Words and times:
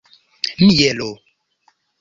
mielo 0.65 1.11